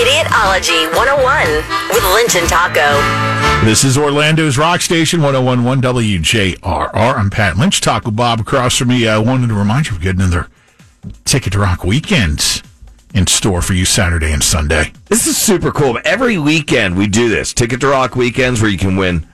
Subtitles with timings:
[0.00, 1.46] Idiotology 101
[1.90, 3.66] with Lynch and Taco.
[3.66, 6.94] This is Orlando's Rock Station 1011 WJRR.
[6.94, 7.82] I'm Pat Lynch.
[7.82, 9.06] Taco Bob across from me.
[9.06, 10.48] I wanted to remind you of getting another
[11.26, 12.62] Ticket to Rock weekends
[13.12, 14.94] in store for you Saturday and Sunday.
[15.10, 15.98] This is super cool.
[16.06, 19.26] Every weekend we do this Ticket to Rock weekends where you can win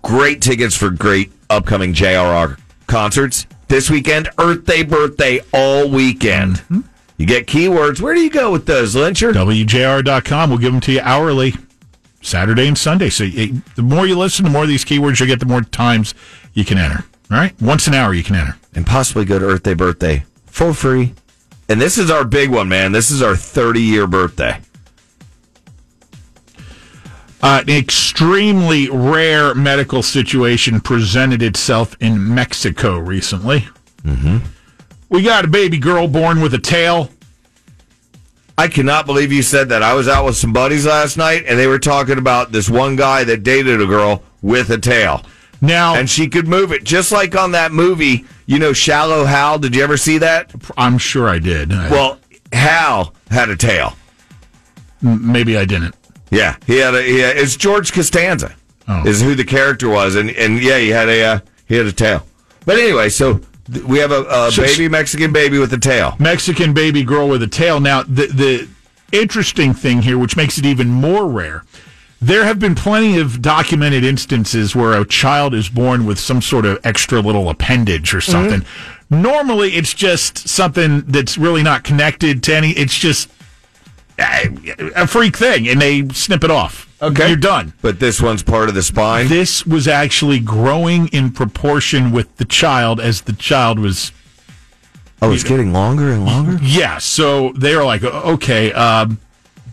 [0.00, 3.46] great tickets for great upcoming JRR concerts.
[3.68, 6.56] This weekend, Earth Day birthday all weekend.
[6.60, 6.80] Mm-hmm.
[7.16, 8.00] You get keywords.
[8.00, 9.32] Where do you go with those, Lyncher?
[9.32, 10.50] WJRR.com.
[10.50, 11.54] We'll give them to you hourly,
[12.20, 13.08] Saturday and Sunday.
[13.08, 16.14] So the more you listen, the more of these keywords you get, the more times
[16.54, 17.04] you can enter.
[17.30, 17.60] All right?
[17.62, 18.56] Once an hour you can enter.
[18.74, 21.14] And possibly go to Earth Day birthday for free.
[21.68, 22.92] And this is our big one, man.
[22.92, 24.60] This is our 30 year birthday.
[27.42, 33.68] Uh, an extremely rare medical situation presented itself in Mexico recently.
[34.02, 34.38] Mm-hmm.
[35.14, 37.08] We got a baby girl born with a tail.
[38.58, 39.80] I cannot believe you said that.
[39.80, 42.96] I was out with some buddies last night, and they were talking about this one
[42.96, 45.22] guy that dated a girl with a tail.
[45.60, 48.24] Now, and she could move it just like on that movie.
[48.46, 49.60] You know, Shallow Hal.
[49.60, 50.52] Did you ever see that?
[50.76, 51.68] I'm sure I did.
[51.70, 52.18] Well,
[52.52, 53.94] Hal had a tail.
[55.00, 55.94] Maybe I didn't.
[56.32, 57.02] Yeah, he had a.
[57.02, 58.52] He had, it's George Costanza
[58.88, 59.06] Oh.
[59.06, 61.92] is who the character was, and and yeah, he had a uh, he had a
[61.92, 62.26] tail.
[62.66, 63.40] But anyway, so
[63.86, 66.16] we have a, a So- baby Mexican baby with a tail.
[66.18, 67.80] Mexican baby girl with a tail.
[67.80, 68.68] Now, the the
[69.12, 71.64] interesting thing here, which makes it even more rare,
[72.20, 76.64] there have been plenty of documented instances where a child is born with some sort
[76.64, 78.32] of extra little appendage or mm-hmm.
[78.32, 78.64] something.
[79.10, 82.70] Normally, it's just something that's really not connected to any.
[82.70, 83.28] It's just
[84.18, 86.90] a, freak thing, and they snip it off.
[87.02, 87.28] Okay.
[87.28, 87.74] you're done.
[87.82, 89.28] But this one's part of the spine.
[89.28, 94.12] This was actually growing in proportion with the child as the child was
[95.24, 96.58] Oh, it's getting longer and longer.
[96.62, 99.18] Yeah, so they were like, okay, um,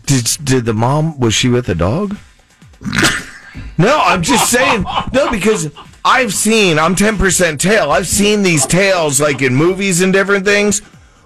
[0.06, 2.16] Did did the mom was she with a dog?
[3.78, 4.84] no, I'm just saying.
[5.12, 5.70] No, because
[6.04, 6.78] I've seen.
[6.78, 7.90] I'm ten percent tail.
[7.90, 10.80] I've seen these tails like in movies and different things,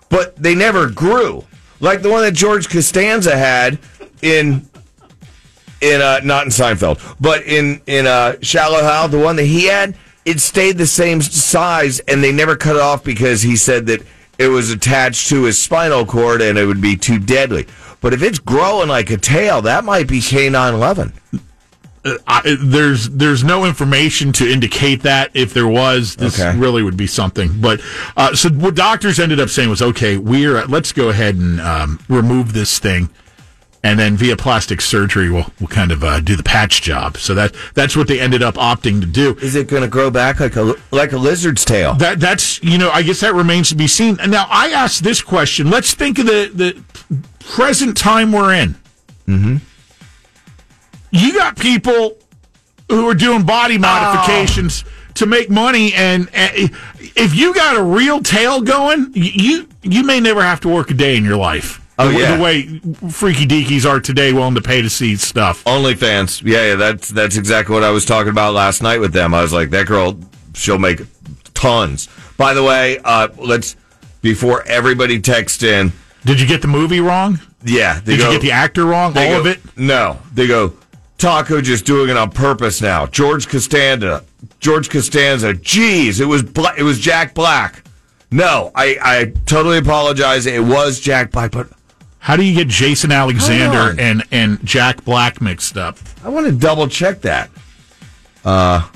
[0.08, 1.44] but they never grew.
[1.80, 3.78] Like the one that George Costanza had
[4.22, 4.68] in
[5.80, 9.66] in uh not in Seinfeld, but in in uh Shallow Hal, the one that he
[9.66, 13.86] had, it stayed the same size, and they never cut it off because he said
[13.86, 14.02] that
[14.38, 17.66] it was attached to his spinal cord and it would be too deadly.
[18.00, 21.12] But if it's growing like a tail, that might be K nine eleven.
[22.26, 25.30] I, there's there's no information to indicate that.
[25.34, 26.56] If there was, this Okay.
[26.58, 27.60] really would be something.
[27.60, 27.80] But
[28.16, 32.00] uh, so what doctors ended up saying was, okay, we're let's go ahead and um,
[32.08, 33.08] remove this thing,
[33.82, 37.16] and then via plastic surgery, we'll we'll kind of uh, do the patch job.
[37.18, 39.34] So that that's what they ended up opting to do.
[39.42, 41.94] Is it going to grow back like a like a lizard's tail?
[41.94, 44.16] That that's you know I guess that remains to be seen.
[44.28, 45.70] Now I asked this question.
[45.70, 46.82] Let's think of the the
[47.44, 48.76] present time we're in.
[49.26, 49.56] Mm-hmm.
[51.10, 52.16] You got people
[52.88, 54.84] who are doing body modifications
[55.14, 56.70] to make money, and, and
[57.16, 60.94] if you got a real tail going, you you may never have to work a
[60.94, 61.80] day in your life.
[61.98, 62.36] Oh, the, yeah.
[62.36, 62.62] the way
[63.10, 65.64] freaky deekies are today, willing to pay to see stuff.
[65.64, 66.42] OnlyFans.
[66.42, 69.32] Yeah, yeah, that's that's exactly what I was talking about last night with them.
[69.32, 70.18] I was like, that girl,
[70.54, 71.00] she'll make
[71.54, 72.08] tons.
[72.36, 73.76] By the way, uh, let's
[74.20, 75.92] before everybody texts in.
[76.26, 77.40] Did you get the movie wrong?
[77.64, 79.16] Yeah, they Did go- you get the actor wrong?
[79.16, 79.60] All go- of it?
[79.78, 80.74] No, they go.
[81.18, 83.06] Taco just doing it on purpose now.
[83.06, 84.24] George Costanza.
[84.60, 85.54] George Costanza.
[85.54, 87.82] Jeez, it was Bla- it was Jack Black.
[88.30, 90.46] No, I I totally apologize.
[90.46, 91.68] It was Jack Black, but
[92.18, 95.96] How do you get Jason Alexander and and Jack Black mixed up?
[96.24, 97.50] I want to double check that.
[98.44, 98.86] Uh,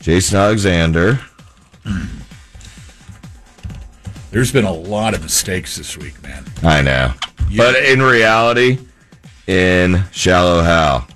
[0.00, 1.20] Jason Alexander.
[4.30, 6.44] There's been a lot of mistakes this week, man.
[6.62, 7.12] I know.
[7.56, 8.78] But in reality,
[9.46, 11.06] in Shallow Hal.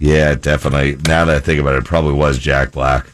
[0.00, 0.96] Yeah, definitely.
[1.06, 3.06] Now that I think about it, it probably was Jack Black.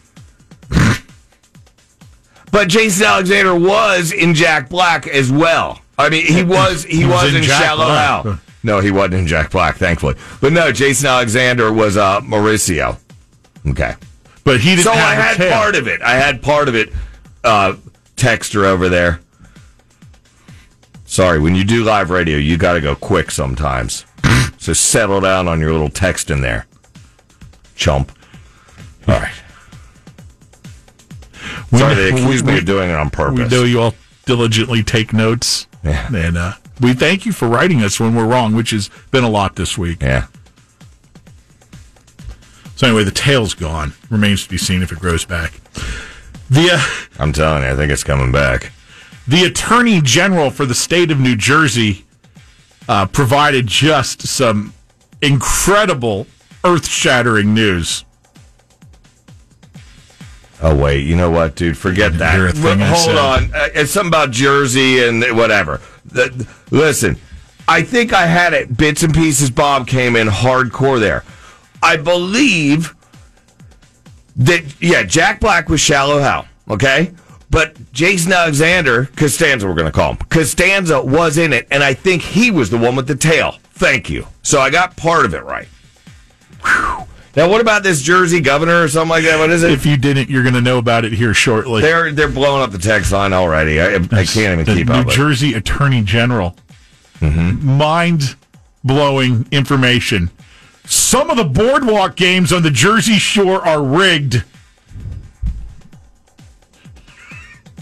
[2.53, 5.81] but Jason Alexander was in Jack Black as well.
[5.99, 7.87] I mean, he was he, He was was, in in, Shallow.
[7.87, 8.39] Hal.
[8.63, 10.15] No, he wasn't in Jack Black, thankfully.
[10.41, 12.99] But no, Jason Alexander was uh, Mauricio.
[13.69, 13.95] Okay.
[14.45, 15.53] But he didn't So I had tail.
[15.53, 16.01] part of it.
[16.03, 16.93] I had part of it.
[17.45, 17.75] Uh,
[18.17, 19.21] texter over there.
[21.05, 24.05] Sorry, when you do live radio, you got to go quick sometimes.
[24.59, 26.66] so settle down on your little text in there,
[27.77, 28.11] chump.
[29.07, 29.33] All right.
[31.71, 33.51] We Sorry, they accused we- me of doing it on purpose.
[33.51, 33.95] We know you all
[34.25, 35.67] diligently take notes.
[35.85, 36.09] Yeah.
[36.15, 39.31] And uh, we thank you for writing us when we're wrong, which has been a
[39.31, 40.03] lot this week.
[40.03, 40.27] Yeah.
[42.77, 43.95] So anyway, the tail's gone.
[44.11, 45.61] Remains to be seen if it grows back.
[46.51, 48.73] The uh, I'm telling you, I think it's coming back.
[49.27, 52.05] the attorney general for the state of New Jersey
[52.89, 54.73] uh, provided just some
[55.23, 56.27] incredible,
[56.67, 58.05] earth-shattering news.
[60.63, 61.77] Oh wait, you know what, dude?
[61.77, 62.35] Forget that.
[62.35, 63.17] hear thing Hold said.
[63.17, 65.81] on, Uh, it's something about Jersey and whatever.
[66.07, 67.17] The- listen,
[67.69, 69.51] I think I had it bits and pieces.
[69.51, 71.25] Bob came in hardcore there.
[71.83, 72.95] I believe
[74.37, 77.13] that yeah, Jack Black was shallow Hal, okay,
[77.51, 81.93] but Jason Alexander Costanza, we're going to call him Costanza, was in it, and I
[81.93, 83.59] think he was the one with the tail.
[83.75, 84.27] Thank you.
[84.43, 85.69] So I got part of it right.
[86.67, 87.07] Whew.
[87.37, 89.39] Now, what about this Jersey governor or something like that?
[89.39, 89.71] What is it?
[89.71, 91.83] If you didn't, you're going to know about it here shortly.
[91.83, 93.79] They're they're blowing up the text line already.
[93.79, 95.07] I, I can't even the keep New up.
[95.09, 95.11] it.
[95.11, 96.57] Jersey Attorney General.
[97.21, 97.77] Mm-hmm.
[97.77, 98.37] Mind
[98.83, 100.31] blowing information.
[100.87, 104.45] Some of the boardwalk games on the Jersey Shore are rigged.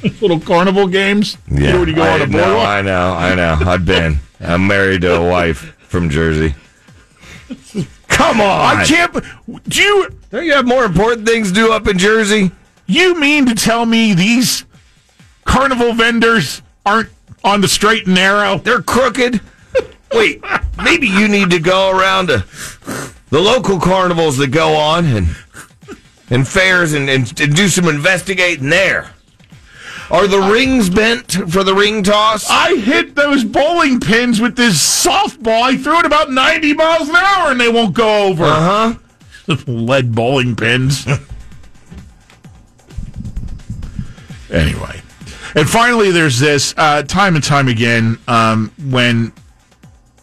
[0.21, 1.39] Little carnival games.
[1.49, 2.59] You know when you go I, on a no.
[2.59, 3.59] I know, I know.
[3.61, 4.19] I've been.
[4.41, 6.55] I'm married to a wife from Jersey.
[8.29, 8.77] Come on!
[8.77, 9.13] I can't.
[9.69, 12.51] Do you Don't you have more important things to do up in Jersey?
[12.87, 14.65] you mean to tell me these
[15.45, 17.09] carnival vendors aren't
[17.43, 18.59] on the straight and narrow?
[18.59, 19.41] They're crooked.
[20.13, 20.43] Wait,
[20.83, 22.45] maybe you need to go around to
[23.31, 25.37] the local carnivals that go on and
[26.31, 29.14] and fairs and, and, and do some investigating there.
[30.15, 32.49] Are the rings bent for the ring toss?
[32.49, 35.63] I hit those bowling pins with this softball.
[35.63, 38.45] I threw it about 90 miles an hour and they won't go over.
[38.45, 38.95] Uh
[39.49, 39.55] huh.
[39.67, 41.05] Lead bowling pins.
[44.53, 45.03] anyway.
[45.57, 49.33] And finally, there's this uh, time and time again um, when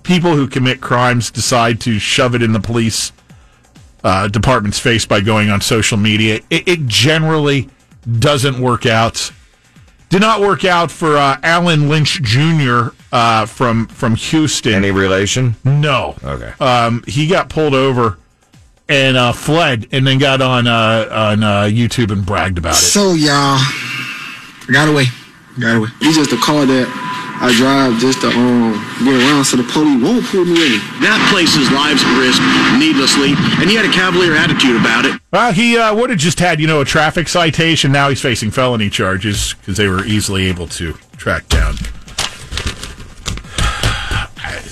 [0.03, 3.11] people who commit crimes decide to shove it in the police
[4.05, 6.39] uh, department's face by going on social media.
[6.49, 7.67] It, it generally
[8.19, 9.33] doesn't work out.
[10.12, 12.90] Did not work out for uh, Alan Lynch Jr.
[13.13, 14.74] Uh, from from Houston.
[14.74, 15.56] Any relation?
[15.63, 16.18] No.
[16.22, 16.52] Okay.
[16.60, 18.18] Um, he got pulled over
[18.90, 22.75] and uh, fled, and then got on uh, on uh, YouTube and bragged about it.
[22.75, 25.06] So y'all, I got away.
[25.58, 25.90] Got away.
[26.02, 27.11] He's just a car that
[27.43, 28.73] I drive just to um
[29.03, 30.77] get around so the police won't pull me over.
[31.01, 32.38] That places lives at risk
[32.77, 35.19] needlessly, and he had a cavalier attitude about it.
[35.33, 37.91] Well, he uh, would have just had you know a traffic citation.
[37.91, 41.75] Now he's facing felony charges because they were easily able to track down.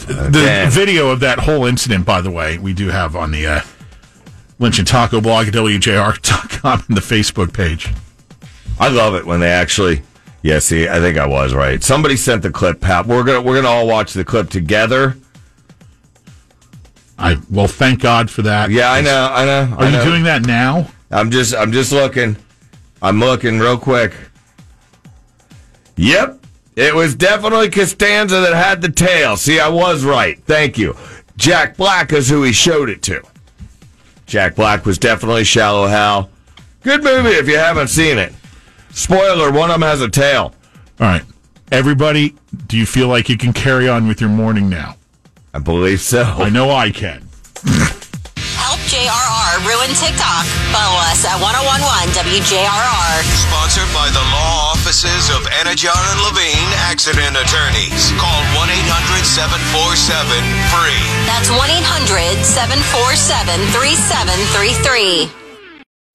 [0.09, 0.71] The damn.
[0.71, 3.61] video of that whole incident, by the way, we do have on the uh,
[4.57, 7.93] Lynch and Taco blog at WJRR.com and the Facebook page.
[8.79, 10.01] I love it when they actually.
[10.41, 11.83] Yeah, see, I think I was right.
[11.83, 13.05] Somebody sent the clip, Pat.
[13.05, 15.17] We're gonna we're gonna all watch the clip together.
[17.17, 18.71] I well, thank God for that.
[18.71, 19.75] Yeah, I know, I know.
[19.77, 20.89] Are I you doing that now?
[21.11, 22.37] I'm just I'm just looking.
[23.01, 24.13] I'm looking real quick.
[25.97, 26.39] Yep.
[26.77, 29.35] It was definitely Costanza that had the tail.
[29.35, 30.41] See, I was right.
[30.45, 30.95] Thank you.
[31.35, 33.21] Jack Black is who he showed it to.
[34.25, 36.29] Jack Black was definitely Shallow Hal.
[36.83, 38.33] Good movie if you haven't seen it.
[38.99, 40.51] Spoiler, one of them has a tail.
[40.99, 41.23] All right,
[41.71, 42.35] everybody,
[42.67, 44.97] do you feel like you can carry on with your morning now?
[45.55, 46.27] I believe so.
[46.27, 47.23] I know I can.
[48.59, 50.43] Help JRR ruin TikTok.
[50.75, 53.23] Follow us at 1011 WJRR.
[53.47, 58.11] Sponsored by the law offices of Anidjar and Levine Accident Attorneys.
[58.19, 60.43] Call 1 800 747
[60.75, 60.99] FREE.
[61.23, 65.38] That's 1 800 747 3733.